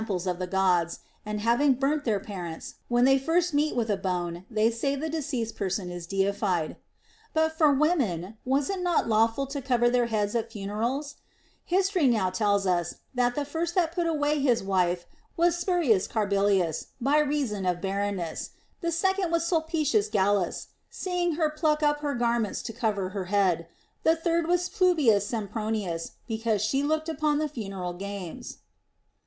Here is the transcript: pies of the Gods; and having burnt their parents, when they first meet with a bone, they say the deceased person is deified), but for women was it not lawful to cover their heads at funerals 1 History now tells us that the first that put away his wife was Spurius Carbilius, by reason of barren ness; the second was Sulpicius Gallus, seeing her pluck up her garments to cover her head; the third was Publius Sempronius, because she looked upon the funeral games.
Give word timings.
pies 0.07 0.25
of 0.25 0.39
the 0.39 0.47
Gods; 0.47 1.01
and 1.27 1.41
having 1.41 1.73
burnt 1.75 2.05
their 2.05 2.19
parents, 2.19 2.73
when 2.87 3.03
they 3.05 3.19
first 3.19 3.53
meet 3.53 3.75
with 3.75 3.87
a 3.87 3.95
bone, 3.95 4.45
they 4.49 4.71
say 4.71 4.95
the 4.95 5.09
deceased 5.11 5.55
person 5.55 5.91
is 5.91 6.07
deified), 6.07 6.75
but 7.35 7.55
for 7.55 7.71
women 7.71 8.35
was 8.43 8.67
it 8.67 8.81
not 8.81 9.07
lawful 9.07 9.45
to 9.45 9.61
cover 9.61 9.91
their 9.91 10.07
heads 10.07 10.33
at 10.33 10.51
funerals 10.51 11.17
1 11.69 11.77
History 11.79 12.07
now 12.07 12.31
tells 12.31 12.65
us 12.65 12.95
that 13.13 13.35
the 13.35 13.45
first 13.45 13.75
that 13.75 13.91
put 13.91 14.07
away 14.07 14.39
his 14.39 14.63
wife 14.63 15.05
was 15.37 15.55
Spurius 15.55 16.07
Carbilius, 16.07 16.87
by 16.99 17.19
reason 17.19 17.67
of 17.67 17.79
barren 17.79 18.15
ness; 18.15 18.49
the 18.81 18.91
second 18.91 19.29
was 19.31 19.45
Sulpicius 19.45 20.07
Gallus, 20.09 20.69
seeing 20.89 21.33
her 21.35 21.51
pluck 21.51 21.83
up 21.83 21.99
her 21.99 22.15
garments 22.15 22.63
to 22.63 22.73
cover 22.73 23.09
her 23.09 23.25
head; 23.25 23.67
the 24.01 24.15
third 24.15 24.47
was 24.47 24.67
Publius 24.67 25.27
Sempronius, 25.27 26.13
because 26.27 26.63
she 26.63 26.81
looked 26.81 27.07
upon 27.07 27.37
the 27.37 27.47
funeral 27.47 27.93
games. 27.93 28.57